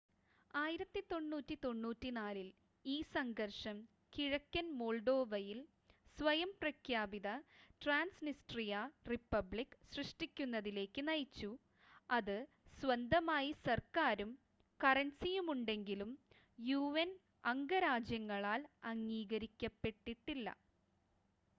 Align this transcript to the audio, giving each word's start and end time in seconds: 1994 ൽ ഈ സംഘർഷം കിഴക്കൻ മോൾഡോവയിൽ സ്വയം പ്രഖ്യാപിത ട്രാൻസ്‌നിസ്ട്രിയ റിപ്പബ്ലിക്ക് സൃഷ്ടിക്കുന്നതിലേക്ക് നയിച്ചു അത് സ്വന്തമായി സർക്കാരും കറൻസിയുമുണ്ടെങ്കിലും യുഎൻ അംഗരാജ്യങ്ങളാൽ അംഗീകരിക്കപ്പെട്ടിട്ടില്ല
1994 0.53 2.13
ൽ 2.37 2.47
ഈ 2.85 3.03
സംഘർഷം 3.09 3.77
കിഴക്കൻ 4.13 4.65
മോൾഡോവയിൽ 4.79 5.59
സ്വയം 6.17 6.51
പ്രഖ്യാപിത 6.61 7.27
ട്രാൻസ്‌നിസ്ട്രിയ 7.81 8.79
റിപ്പബ്ലിക്ക് 9.07 9.79
സൃഷ്ടിക്കുന്നതിലേക്ക് 9.91 11.03
നയിച്ചു 11.07 11.51
അത് 12.09 12.35
സ്വന്തമായി 12.79 13.53
സർക്കാരും 13.63 14.31
കറൻസിയുമുണ്ടെങ്കിലും 14.79 16.11
യുഎൻ 16.59 17.11
അംഗരാജ്യങ്ങളാൽ 17.45 18.63
അംഗീകരിക്കപ്പെട്ടിട്ടില്ല 18.85 20.47